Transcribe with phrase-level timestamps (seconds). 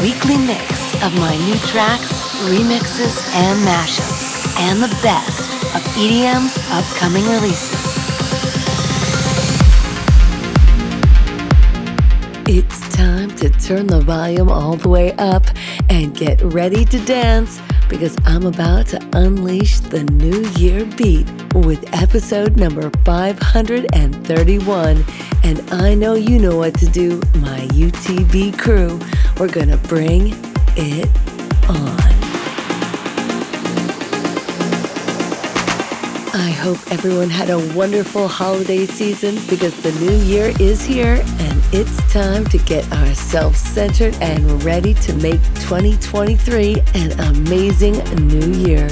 [0.00, 2.10] weekly mix of my new tracks,
[2.50, 5.40] remixes, and mashups, and the best
[5.74, 7.96] of EDM's upcoming releases.
[12.48, 15.44] It's time to turn the volume all the way up
[15.88, 21.84] and get ready to dance because I'm about to unleash the new year beat with
[21.94, 25.04] episode number 531.
[25.42, 29.00] And I know you know what to do, my UTB crew.
[29.38, 30.32] We're gonna bring
[30.76, 31.10] it
[31.68, 32.00] on.
[36.32, 41.62] I hope everyone had a wonderful holiday season because the new year is here and
[41.72, 48.88] it's time to get ourselves centered and ready to make 2023 an amazing new year.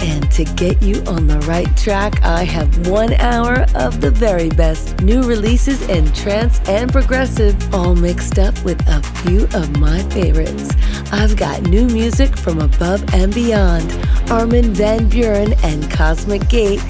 [0.00, 4.48] And to get you on the right track, I have one hour of the very
[4.48, 10.00] best new releases in trance and progressive, all mixed up with a few of my
[10.10, 10.70] favorites.
[11.12, 13.92] I've got new music from above and beyond
[14.30, 16.82] Armin Van Buuren and Cosmic Gate,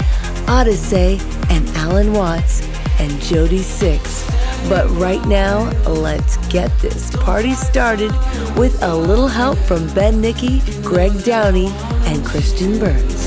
[0.47, 2.61] Odyssey and Alan Watts,
[2.99, 4.29] and Jody Six.
[4.67, 8.11] But right now, let's get this party started
[8.57, 11.71] with a little help from Ben Nicky, Greg Downey,
[12.09, 13.18] and Christian Burns.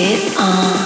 [0.00, 0.40] Get on.
[0.40, 0.79] Uh,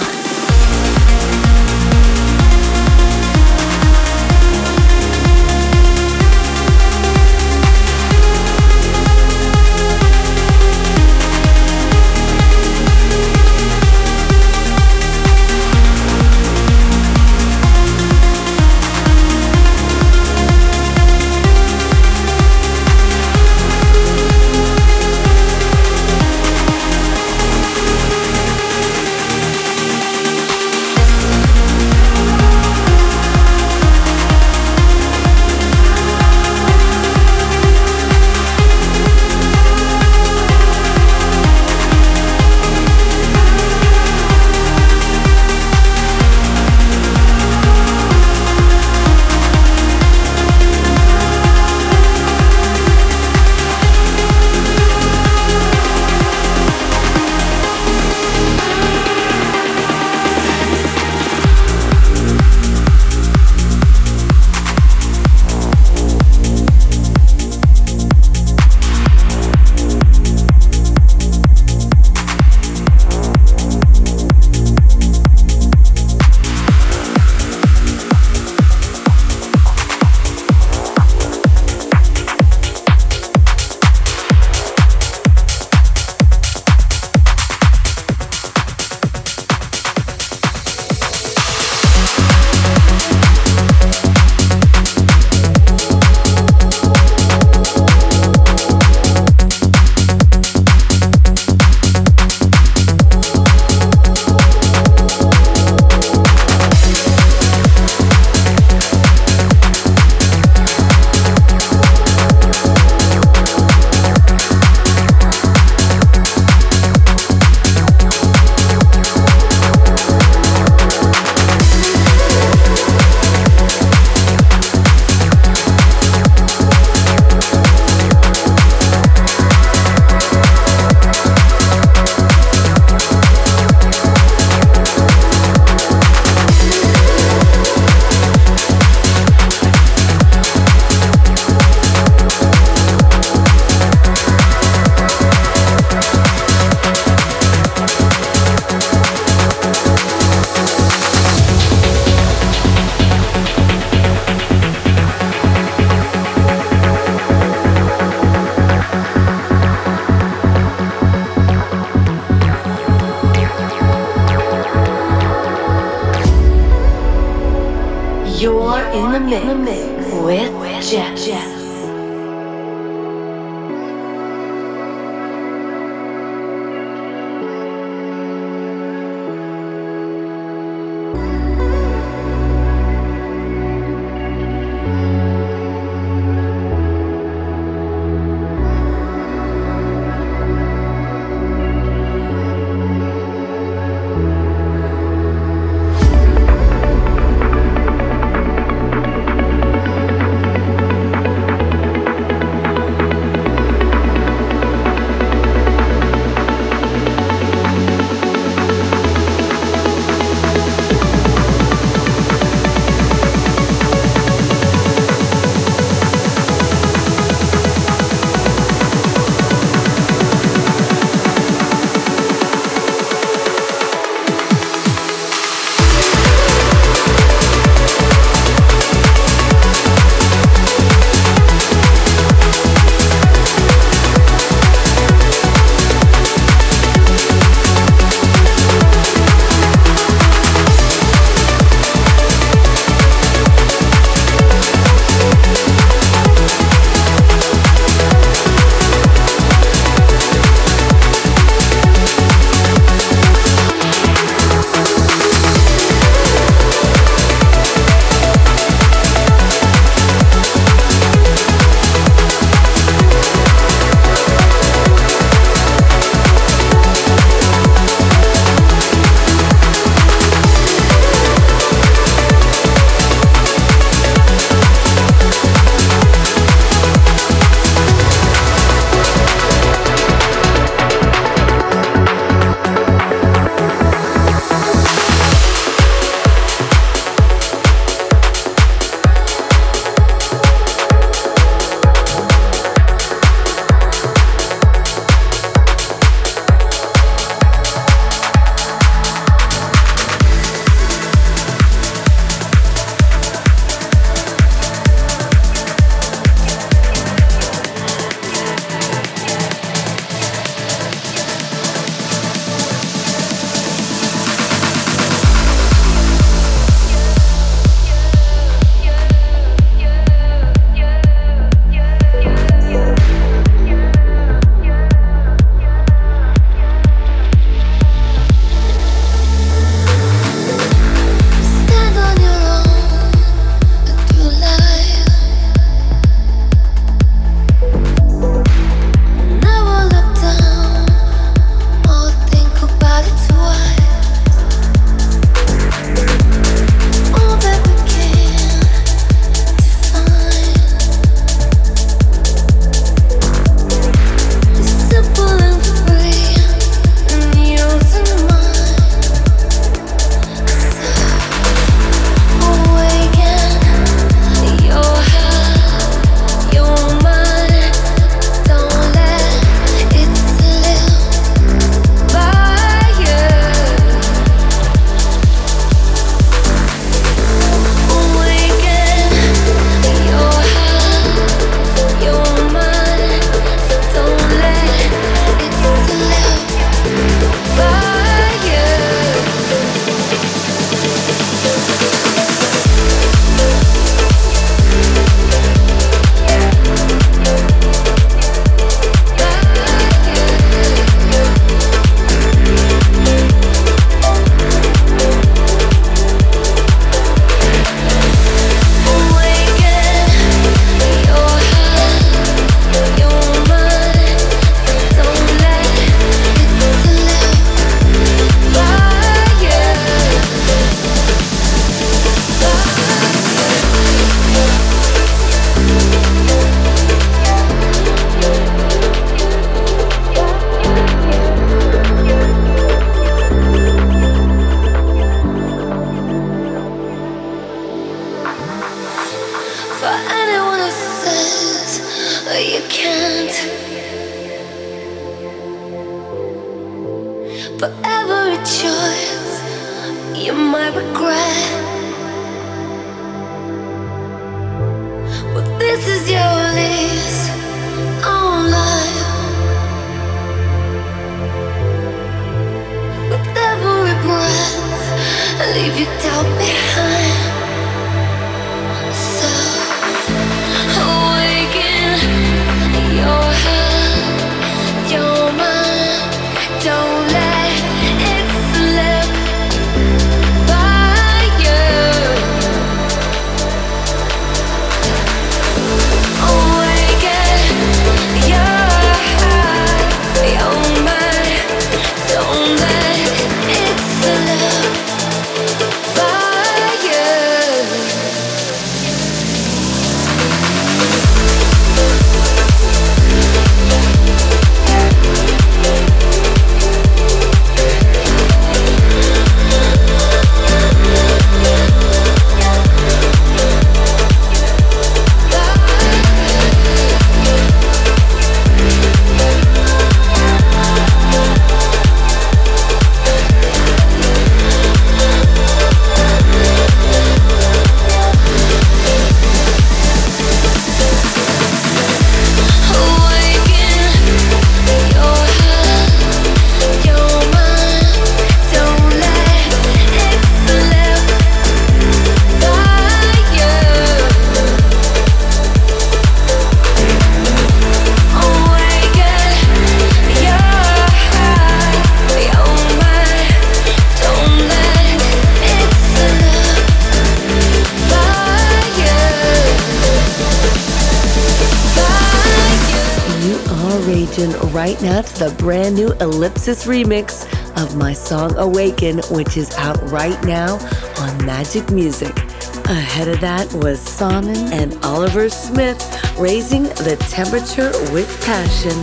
[564.65, 567.23] right now to the brand new Ellipsis remix
[567.61, 570.55] of my song Awaken, which is out right now
[571.03, 572.17] on Magik Muzik.
[572.65, 575.77] Ahead of that was Simon and Oliver Smith
[576.17, 578.73] raising the temperature with passion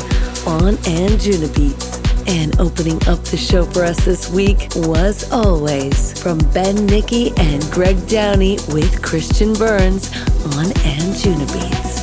[0.46, 1.98] on and Anjunabeats.
[2.28, 7.60] And opening up the show for us this week was always from Ben Nicky and
[7.72, 10.12] Greg Downey with Christian Burns
[10.54, 11.62] on Anjunabeats.
[11.72, 12.01] Waving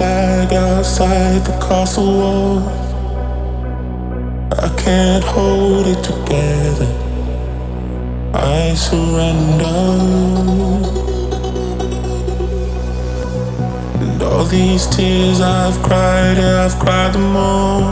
[0.00, 2.58] flag outside the castle wall.
[4.66, 6.88] I can't hold it together.
[8.32, 9.82] I surrender.
[14.00, 17.82] And all these tears I've cried, yeah, I've cried them all.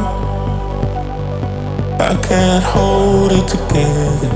[2.01, 4.33] I can't hold it together.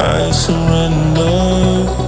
[0.00, 2.05] I surrender.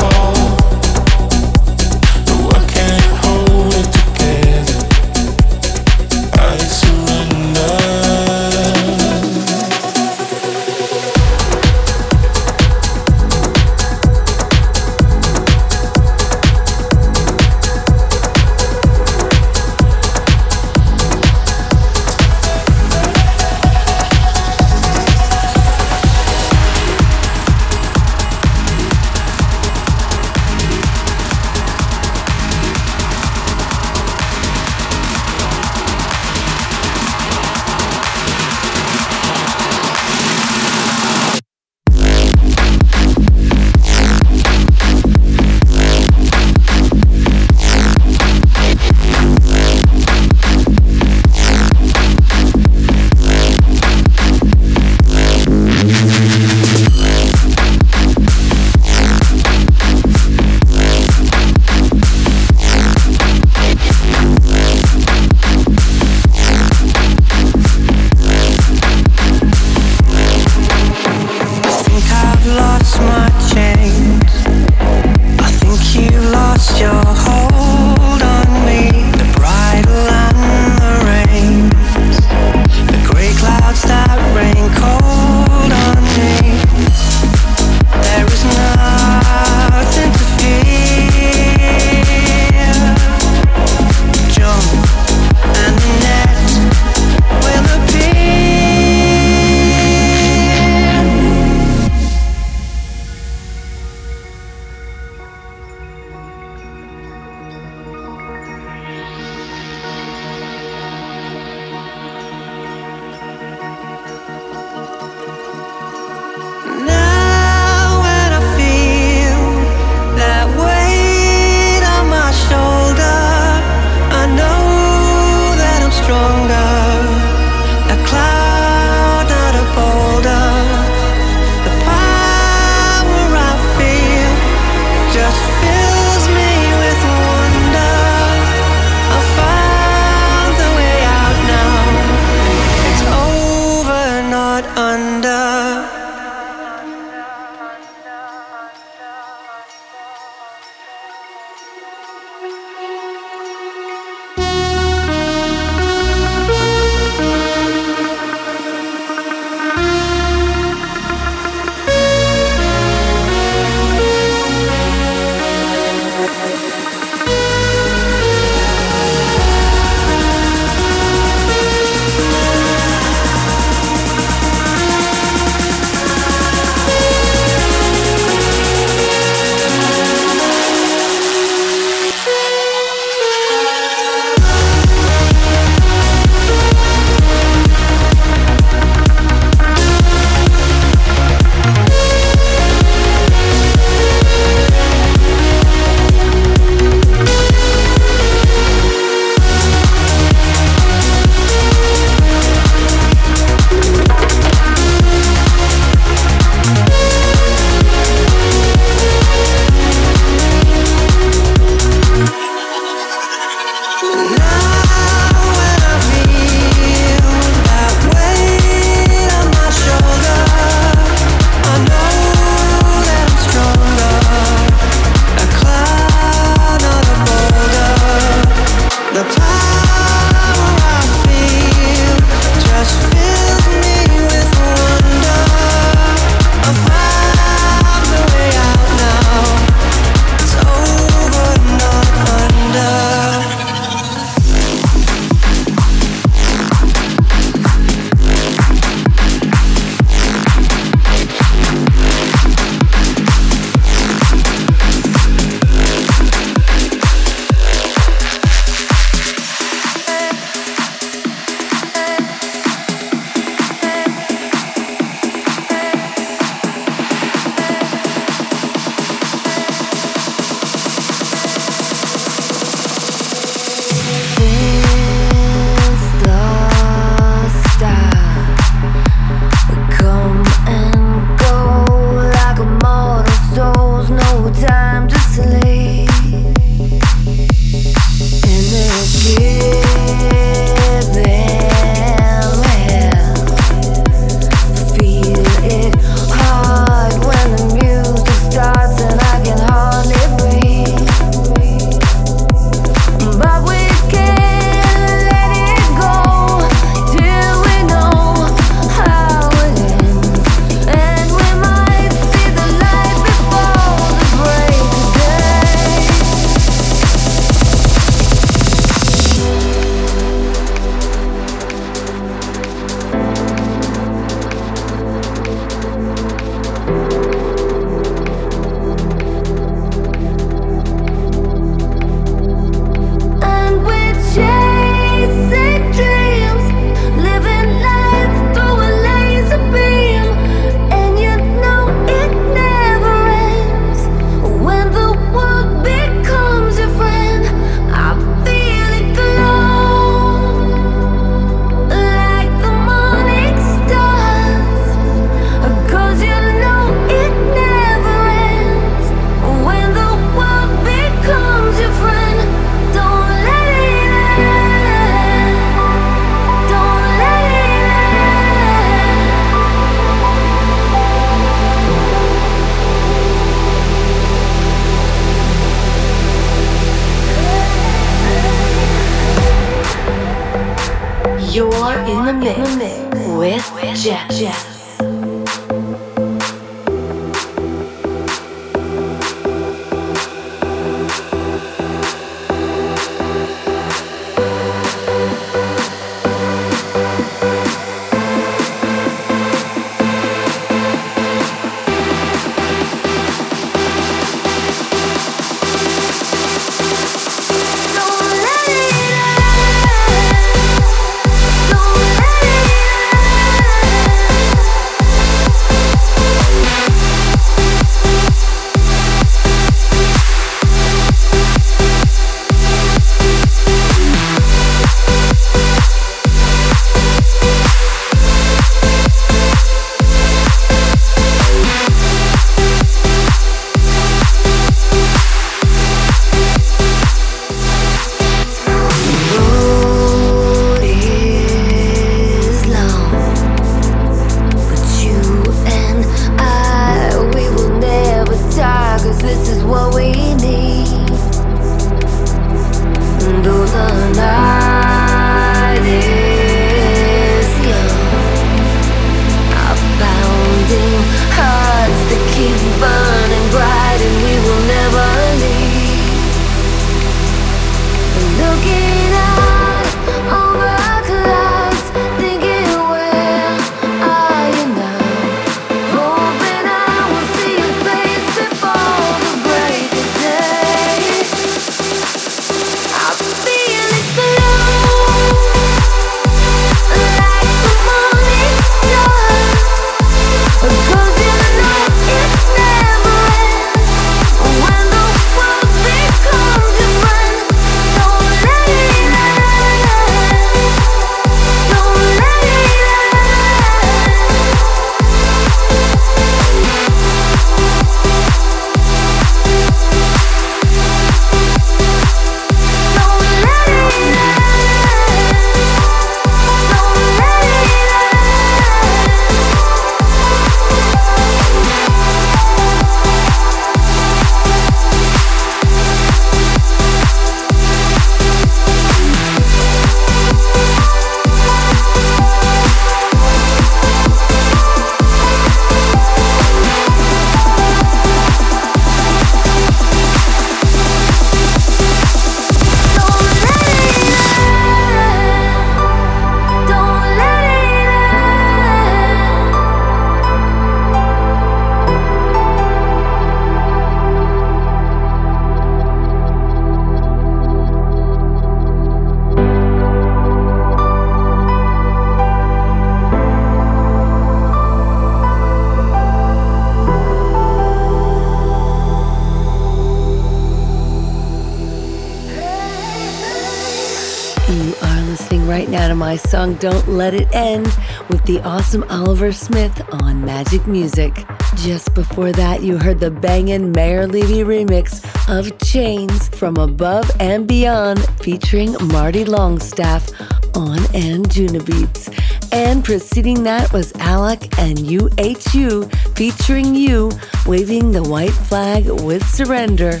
[575.94, 577.66] To my song Don't Let It End
[578.08, 581.14] with the awesome Oliver Smith on Magik Muzik.
[581.58, 587.46] Just before that, you heard the bangin' Maor Levi remix of Chains from Above and
[587.46, 590.10] Beyond featuring Marty Longstaff
[590.56, 592.10] on Anjunabeats.
[592.50, 597.12] And preceding that was Alec and UHU featuring you
[597.46, 600.00] waving the white flag with surrender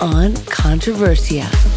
[0.00, 1.73] on Controversia.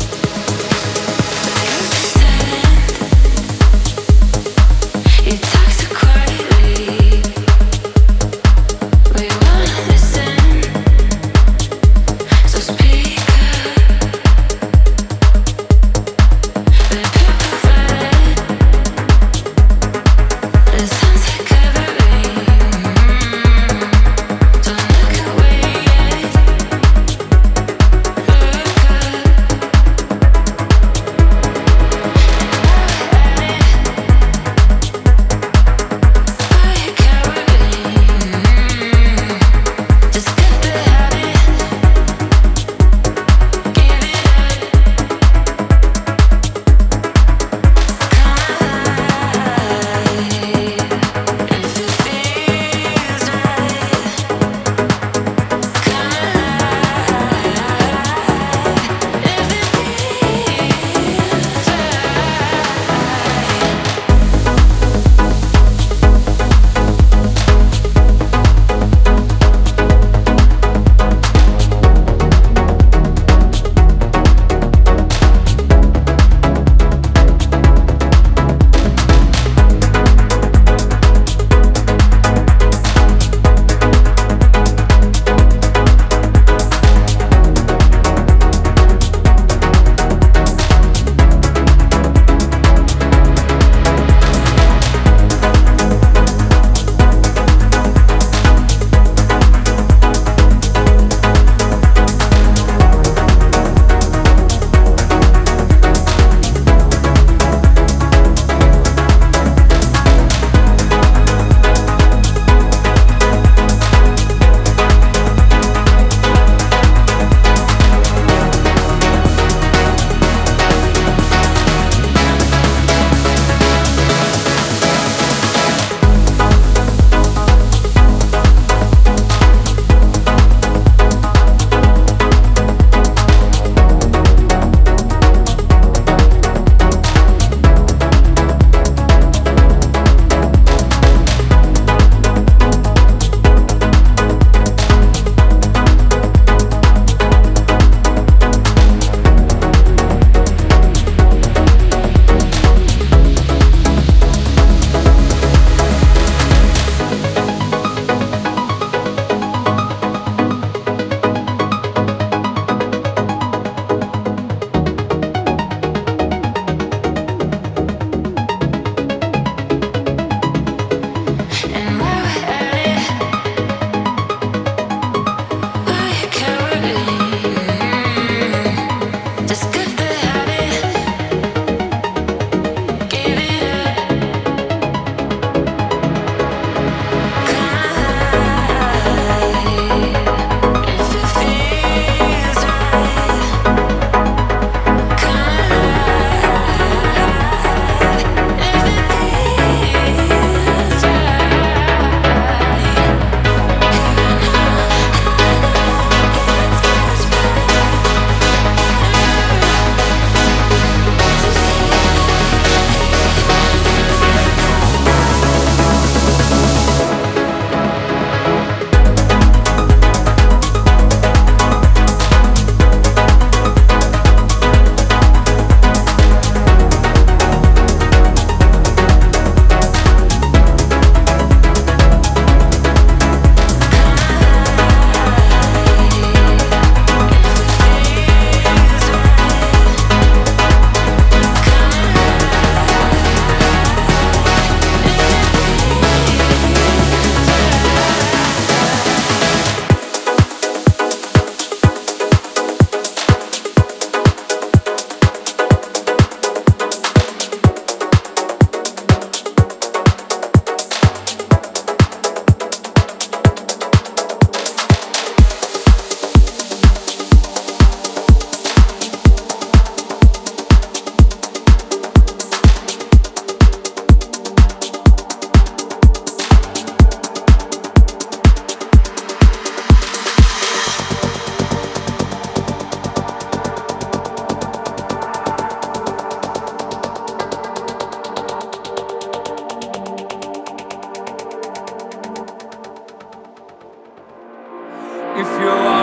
[295.39, 295.96] if you're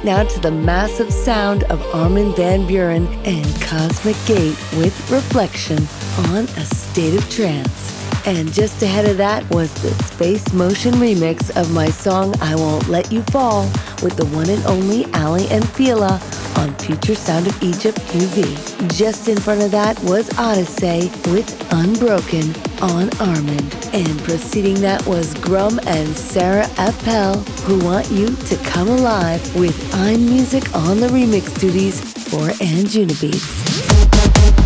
[0.00, 5.78] right now to the massive sound of Armin van Buuren and Cosmic Gate with Reflection
[6.30, 8.26] on A State of Trance.
[8.26, 12.88] And just ahead of that was the Space Motion remix of my song I Won't
[12.88, 13.64] Let You Fall
[14.02, 16.20] with the one and only Aly and Fila
[16.58, 18.96] on Future Sound of Egypt UV.
[18.96, 23.94] Just in front of that was Odyssey with Unbroken on Armind.
[23.94, 29.94] And preceding that was Grum and Sarah Appel who want you to come alive with
[29.94, 33.70] I'm Music on the remix duties for Anjunabeats.
[34.56, 34.59] to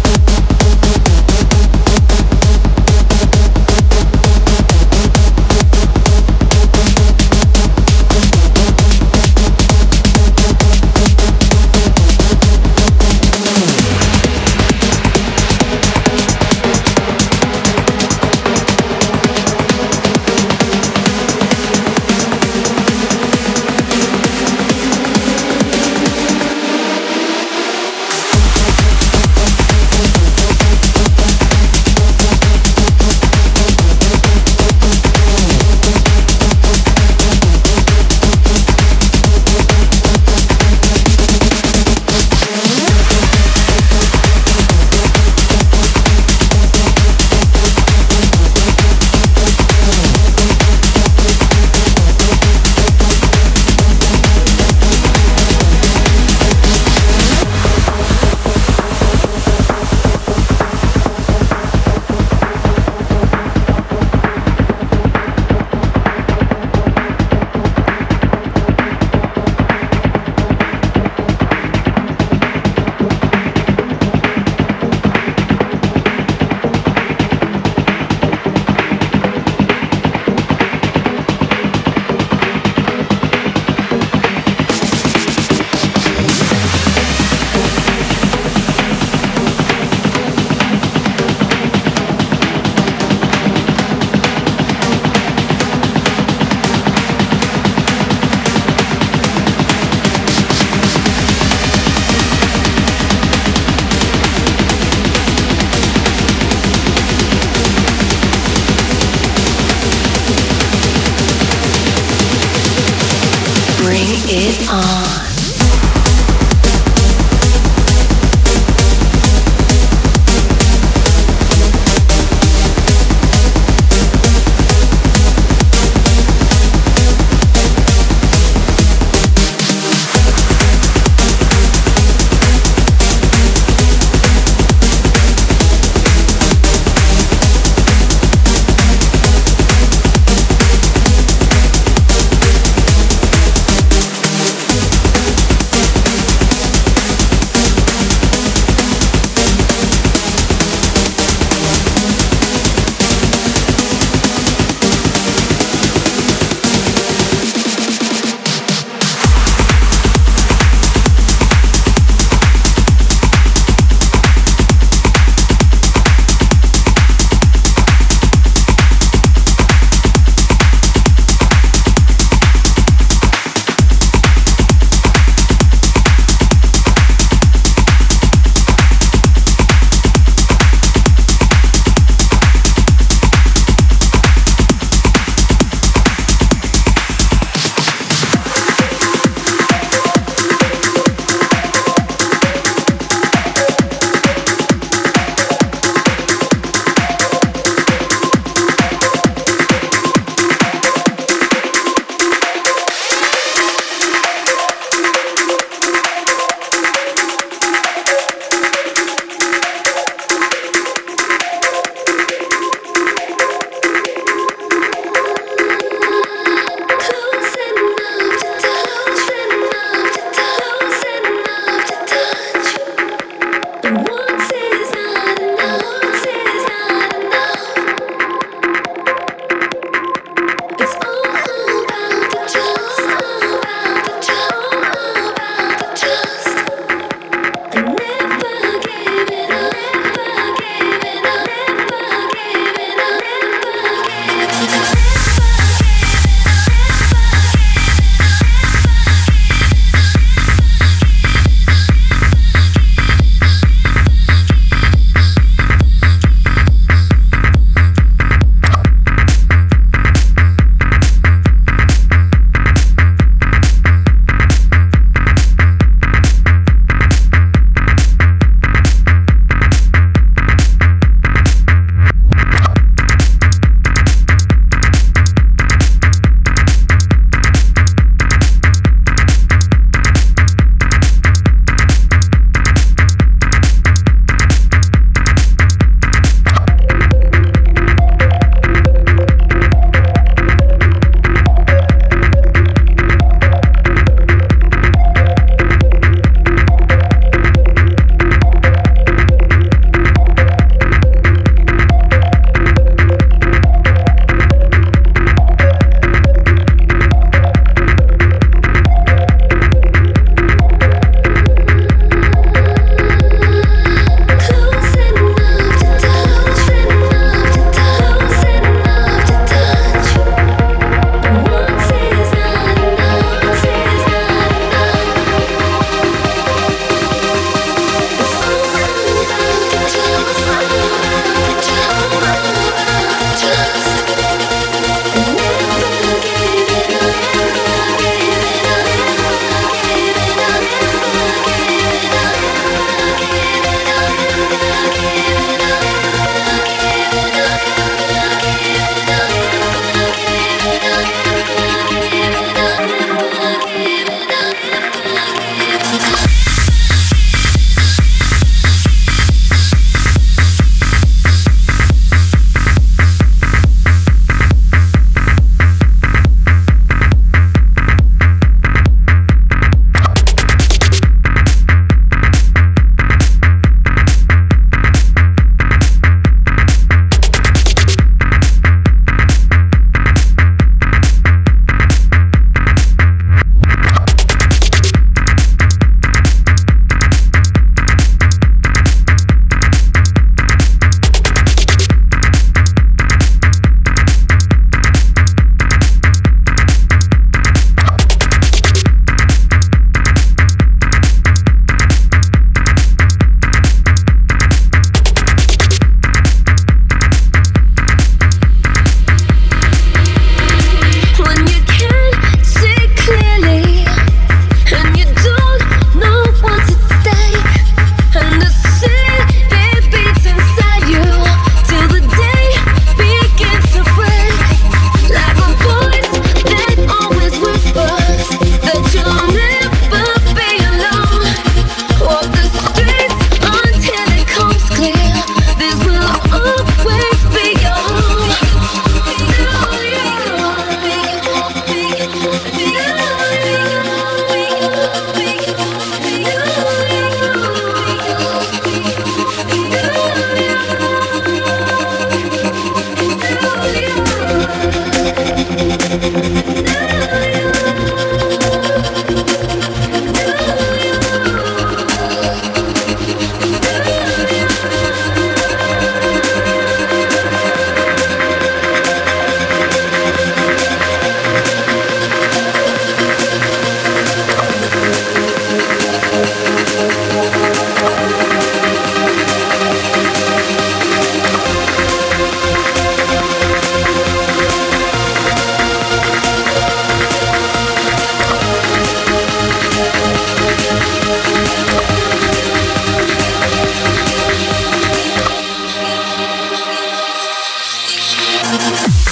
[498.65, 499.03] Bye.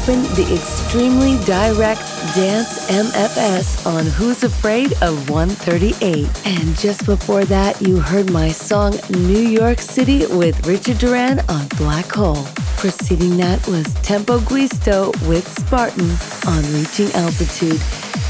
[0.00, 2.00] Dropping the extremely direct
[2.34, 6.46] Dance MFS on Who's Afraid of 138.
[6.46, 11.68] And just before that, you heard my song New York City with Richard Durand on
[11.76, 12.46] Black Hole.
[12.78, 16.10] Preceding that was Tempo Giusto with Spartan
[16.46, 17.80] on Reaching Altitude.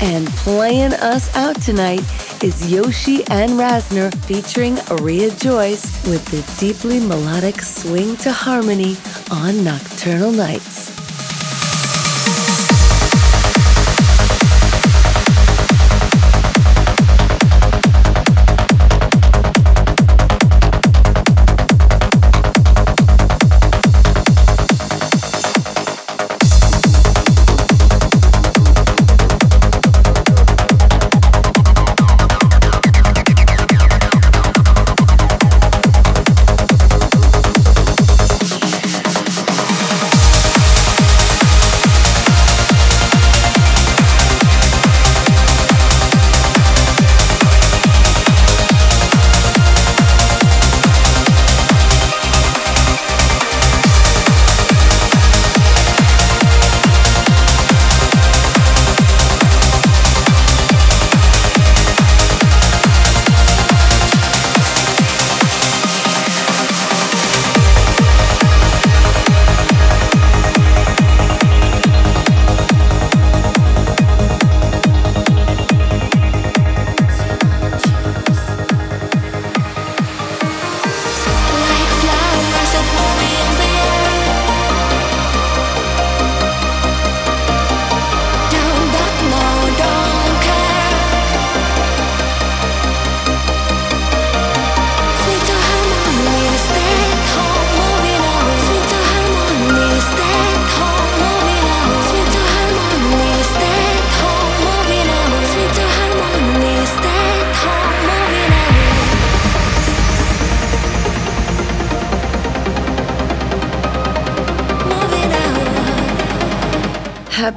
[0.03, 2.03] And playing us out tonight
[2.43, 8.97] is Yoshi and Razner featuring Aria Joyce with the deeply melodic swing to harmony
[9.31, 11.00] on Nocturnal Nights.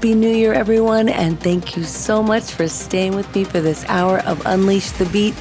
[0.03, 3.85] Happy New Year, everyone, and thank you so much for staying with me for this
[3.87, 5.33] hour of Unleash the Beat.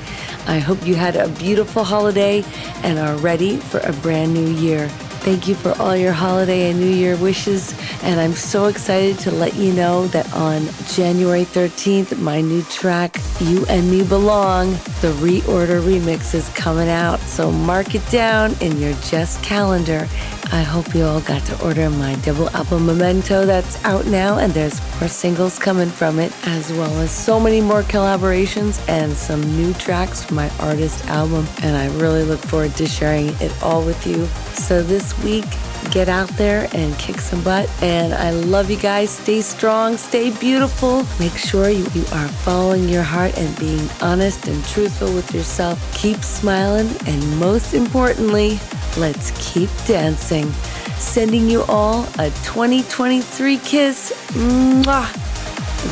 [0.46, 2.44] I hope you had a beautiful holiday
[2.84, 4.86] and are ready for a brand new year.
[5.24, 7.74] Thank you for all your holiday and New Year wishes.
[8.04, 10.62] And I'm so excited to let you know that on
[10.94, 17.18] January 13th, my new track, You and Me Belong, the ReOrder remix is coming out.
[17.18, 20.06] So mark it down in your Just calendar.
[20.52, 24.52] I hope you all got to order my double album Memento that's out now, and
[24.52, 29.40] there's more singles coming from it, as well as so many more collaborations and some
[29.56, 31.46] new tracks from my artist album.
[31.62, 34.26] And I really look forward to sharing it all with you.
[34.52, 35.46] So this week,
[35.90, 37.68] get out there and kick some butt.
[37.82, 39.10] And I love you guys.
[39.10, 41.04] Stay strong, stay beautiful.
[41.18, 45.78] Make sure you, you are following your heart and being honest and truthful with yourself.
[45.94, 48.60] Keep smiling, and most importantly,
[48.96, 50.50] let's keep dancing.
[50.98, 54.12] Sending you all a 2023 kiss.
[54.32, 55.12] Mwah.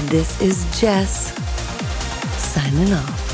[0.08, 1.34] This is Jess
[2.40, 3.29] signing off.